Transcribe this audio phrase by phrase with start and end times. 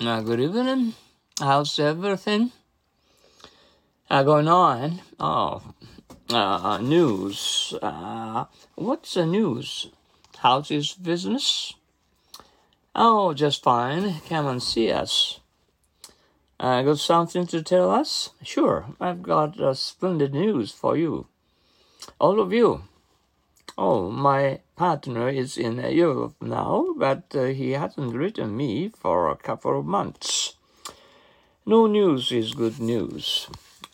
[0.00, 0.94] Uh, good evening.
[1.40, 2.52] How's everything
[4.08, 5.00] uh, going on?
[5.18, 5.60] Oh,
[6.30, 7.74] uh, news.
[7.82, 8.44] Uh,
[8.76, 9.90] what's the news?
[10.36, 11.74] How's his business?
[12.94, 14.20] Oh, just fine.
[14.28, 15.40] Come and see us.
[16.60, 18.30] Uh, got something to tell us?
[18.44, 21.26] Sure, I've got uh, splendid news for you.
[22.20, 22.82] All of you.
[23.80, 29.36] Oh, my partner is in Europe now, but uh, he hasn't written me for a
[29.36, 30.56] couple of months.
[31.64, 33.46] No news is good news.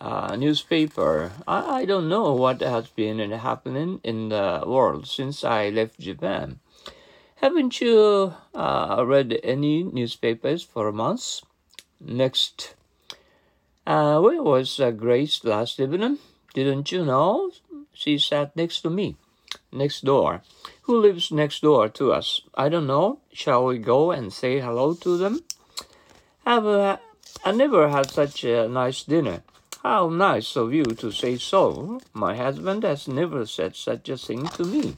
[0.00, 1.30] Uh, newspaper.
[1.46, 6.58] I, I don't know what has been happening in the world since I left Japan.
[7.36, 11.42] Haven't you uh, read any newspapers for a month?
[12.00, 12.74] Next.
[13.86, 16.18] Uh, where was uh, Grace last evening?
[16.52, 17.52] Didn't you know?
[17.92, 19.14] She sat next to me
[19.72, 20.42] next door.
[20.82, 22.42] Who lives next door to us?
[22.54, 23.20] I don't know.
[23.32, 25.40] Shall we go and say hello to them?
[26.44, 27.00] Have a,
[27.44, 29.42] I never had such a nice dinner.
[29.82, 32.00] How nice of you to say so.
[32.12, 34.96] My husband has never said such a thing to me.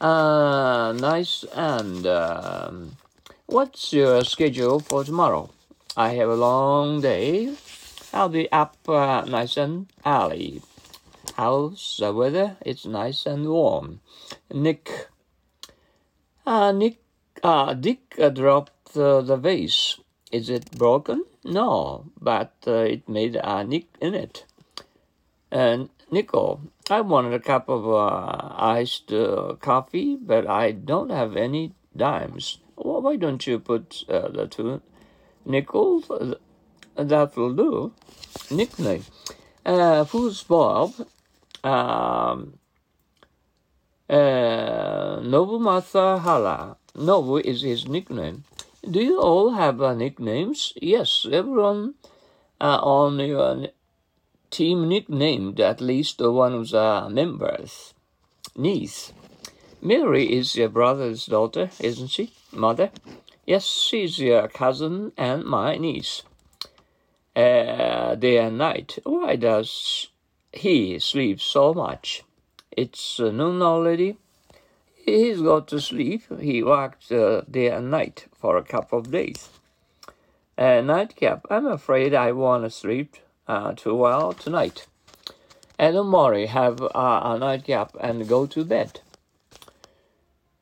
[0.00, 2.70] Uh, nice and uh,
[3.46, 5.48] what's your schedule for tomorrow?
[5.96, 7.54] I have a long day.
[8.12, 10.60] I'll be up uh, nice and early.
[11.36, 12.56] How's the weather?
[12.64, 14.00] It's nice and warm.
[14.50, 15.08] Nick.
[16.46, 17.02] Uh, Nick.
[17.42, 20.00] Uh, Dick uh, dropped uh, the vase.
[20.32, 21.26] Is it broken?
[21.44, 24.46] No, but uh, it made a nick in it.
[25.50, 27.86] And Nickel, I wanted a cup of
[28.58, 29.12] iced
[29.60, 32.60] coffee, but I don't have any dimes.
[32.76, 34.80] Well, why don't you put the two
[35.44, 36.10] nickels?
[36.96, 37.92] That'll do.
[38.50, 39.04] Nickname.
[39.66, 40.94] Uh, who's Bob?
[41.66, 42.58] Um,
[44.08, 45.58] uh, Nobu.
[46.94, 48.44] Nobu is his nickname.
[48.88, 50.72] Do you all have uh, nicknames?
[50.80, 51.94] Yes, everyone
[52.60, 53.68] uh, on your
[54.50, 57.94] team nicknamed at least one of the members.
[58.56, 59.12] Niece.
[59.82, 62.32] Mary is your brother's daughter, isn't she?
[62.52, 62.90] Mother?
[63.44, 66.22] Yes, she's your cousin and my niece.
[67.34, 68.98] Uh, day and night.
[69.04, 70.08] Why does
[70.56, 72.24] he sleeps so much.
[72.70, 74.16] It's uh, noon already.
[74.94, 76.22] He's got to sleep.
[76.40, 79.48] He worked uh, day and night for a couple of days.
[80.58, 81.46] Uh, nightcap.
[81.50, 84.86] I'm afraid I want to sleep uh, too well tonight.
[85.78, 89.00] And tomorrow have uh, a nightcap and go to bed.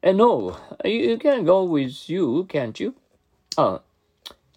[0.03, 2.94] And uh, no, you, you can go with you, can't you?
[3.56, 3.81] Oh,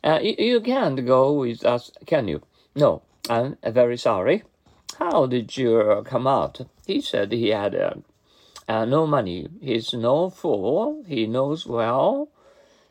[0.04, 2.42] uh, you, you can't go with us, can you?
[2.76, 4.44] No, I'm very sorry.
[5.00, 6.62] How did you come out?
[6.88, 7.94] He said he had uh,
[8.68, 9.48] uh, no money.
[9.62, 11.04] He's no fool.
[11.08, 12.30] He knows well.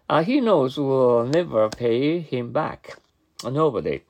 [0.09, 2.97] Uh, he knows we'll never pay him back.
[3.45, 4.03] Nobody.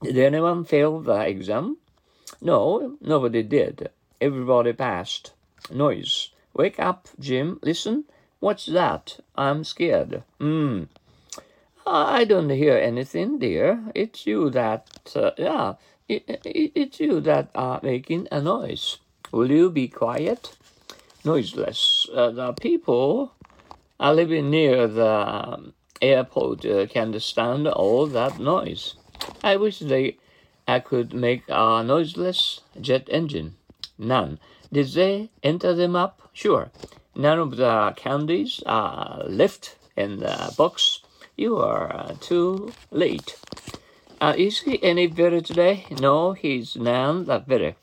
[0.00, 1.78] Did anyone fail the exam?
[2.40, 3.90] No, nobody did.
[4.20, 5.32] Everybody passed.
[5.72, 6.30] Noise.
[6.54, 7.58] Wake up, Jim.
[7.62, 8.04] Listen.
[8.38, 9.18] What's that?
[9.34, 10.22] I'm scared.
[10.38, 10.84] Hmm.
[11.84, 13.82] I don't hear anything, dear.
[13.94, 14.86] It's you that,
[15.16, 15.74] uh, yeah,
[16.08, 18.98] it, it, it's you that are making a noise.
[19.32, 20.56] Will you be quiet?
[21.24, 22.06] Noiseless.
[22.14, 23.34] Uh, the people
[24.00, 28.94] are living near the um, airport uh, can understand all that noise.
[29.42, 30.16] I wish they
[30.66, 33.56] I could make a noiseless jet engine.
[33.98, 34.38] None.
[34.72, 36.30] Did they enter them up?
[36.32, 36.70] Sure.
[37.16, 41.00] None of the candies are left in the box.
[41.36, 43.36] You are uh, too late.
[44.20, 45.86] Uh, is he any better today?
[46.00, 47.76] No, he's none that better.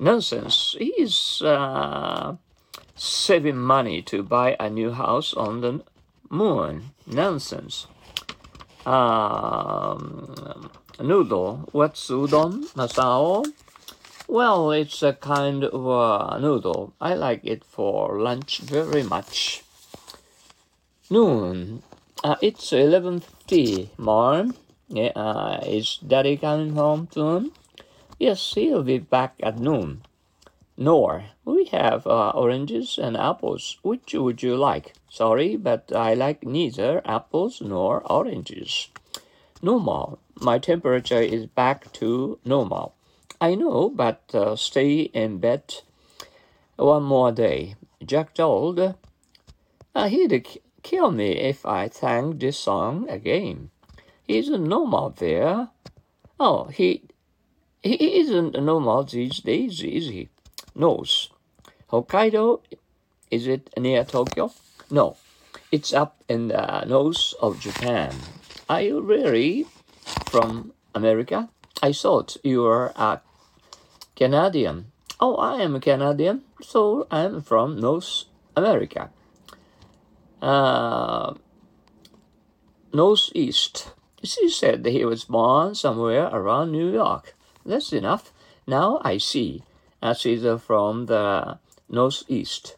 [0.00, 0.74] Nonsense.
[0.76, 2.34] He's uh,
[2.96, 5.84] saving money to buy a new house on the
[6.28, 6.90] moon.
[7.06, 7.86] Nonsense.
[8.84, 10.70] Um,
[11.00, 11.68] noodle.
[11.70, 12.64] What's udon?
[12.74, 13.46] Masao?
[14.26, 16.94] Well, it's a kind of a noodle.
[17.00, 19.62] I like it for lunch very much.
[21.10, 21.82] Noon.
[22.24, 24.54] Uh, it's 11.50, Marm.
[24.88, 27.52] Yeah, uh, is Daddy coming home soon?
[28.18, 30.02] Yes, he'll be back at noon.
[30.76, 33.78] Nor, we have uh, oranges and apples.
[33.82, 34.94] Which would you like?
[35.08, 38.88] Sorry, but I like neither apples nor oranges.
[39.62, 40.18] Normal.
[40.40, 42.94] My temperature is back to normal.
[43.40, 45.74] I know, but uh, stay in bed
[46.76, 47.76] one more day.
[48.04, 48.94] Jack told.
[49.94, 53.70] Uh, he'd kill me if I sang this song again.
[54.26, 55.68] A nomad there.
[56.40, 57.02] Oh, he
[57.82, 60.28] he isn't a nomad these days, is he?
[60.74, 61.28] Knows.
[61.90, 62.60] Hokkaido,
[63.30, 64.50] is it near Tokyo?
[64.90, 65.16] No.
[65.70, 68.14] It's up in the north of Japan.
[68.68, 69.66] Are you really
[70.26, 71.50] from America?
[71.82, 73.20] I thought you were a
[74.16, 74.92] Canadian.
[75.20, 78.24] Oh, I am a Canadian, so I'm from North
[78.56, 79.10] America.
[80.40, 81.34] Uh,
[82.92, 83.93] Northeast.
[84.24, 87.34] She said that he was born somewhere around New York.
[87.64, 88.32] That's enough.
[88.66, 89.62] Now I see.
[90.02, 92.76] Uh, she's uh, from the Northeast.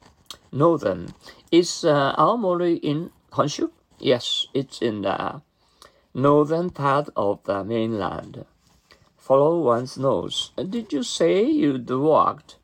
[0.53, 1.15] Northern.
[1.53, 3.71] Is uh, Aomori in Honshu?
[3.99, 5.43] Yes, it's in the
[6.15, 8.45] northern part of the mainland.
[9.17, 10.53] Follow one's nose.
[10.57, 12.57] Did you say you'd walked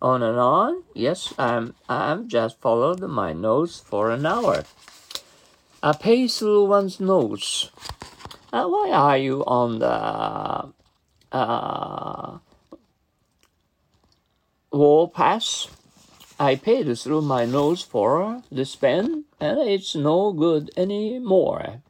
[0.00, 0.82] on and on?
[0.94, 1.74] Yes, I'm.
[1.88, 4.64] I'm just followed my nose for an hour.
[5.82, 7.70] I pay through one's nose.
[8.50, 10.72] Uh, why are you on the
[11.36, 12.38] uh,
[14.72, 15.68] wall pass?
[16.40, 21.82] I paid through my nose for this pen, and it's no good anymore.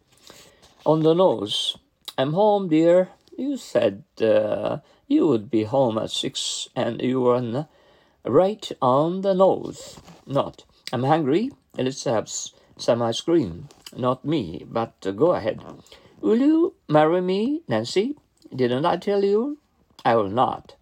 [0.85, 1.77] On the nose.
[2.17, 3.11] I'm home, dear.
[3.37, 7.69] You said uh, you would be home at six, and you were
[8.25, 10.01] right on the nose.
[10.27, 10.65] Not.
[10.93, 11.53] I'm hungry.
[11.77, 12.29] Let's have
[12.77, 13.69] some ice cream.
[13.97, 15.61] Not me, but uh, go ahead.
[16.21, 18.17] Will you marry me, Nancy?
[18.55, 19.59] Didn't I tell you?
[20.05, 20.75] I will not.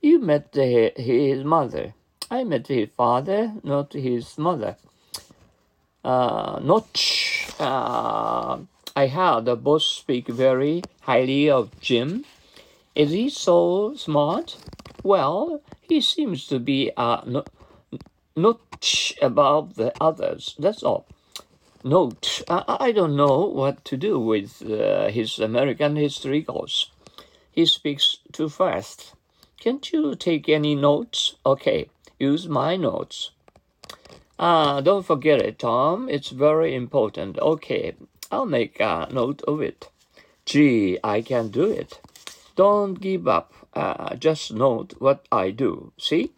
[0.00, 1.94] You met the, his mother.
[2.30, 4.76] I met his father, not his mother.
[6.04, 6.86] Uh, not.
[7.58, 8.58] Uh,
[8.94, 12.24] I heard both speak very highly of Jim.
[12.94, 14.56] Is he so smart?
[15.02, 17.42] Well, he seems to be a uh,
[18.36, 20.54] notch above the others.
[20.58, 21.06] That's all.
[21.84, 26.90] Note, I, I don't know what to do with uh, his American history course.
[27.50, 29.14] He speaks too fast.
[29.60, 31.36] Can't you take any notes?
[31.44, 31.88] Okay
[32.22, 33.32] use my notes.
[34.38, 36.08] Ah, don't forget it, Tom.
[36.08, 37.38] It's very important.
[37.38, 37.94] Okay,
[38.30, 39.90] I'll make a note of it.
[40.46, 42.00] Gee, I can do it.
[42.54, 43.52] Don't give up.
[43.74, 45.92] Uh, just note what I do.
[45.98, 46.30] See?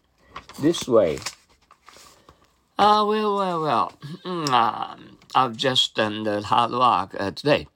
[0.60, 1.18] This way.
[2.76, 3.92] Uh, well, well, well.
[4.24, 4.96] Uh,
[5.32, 7.68] I've just done the hard work uh, today.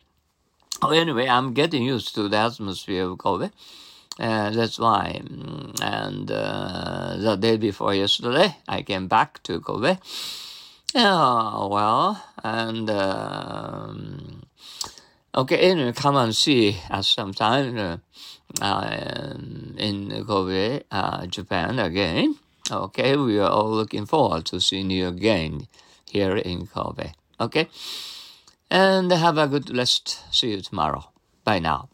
[0.83, 3.51] Oh, anyway, I'm getting used to the atmosphere of Kobe.
[4.19, 5.21] Uh, that's why.
[5.23, 9.99] Mm, and uh, the day before yesterday, I came back to Kobe.
[10.95, 14.43] Yeah, well, and um,
[15.33, 18.01] okay, anyway, come and see us sometime
[18.61, 19.35] uh,
[19.77, 22.35] in Kobe, uh, Japan again.
[22.71, 25.69] Okay, we are all looking forward to seeing you again
[26.05, 27.13] here in Kobe.
[27.41, 27.69] Okay,
[28.71, 30.21] and have a good rest.
[30.31, 31.05] See you tomorrow.
[31.45, 31.89] Bye now.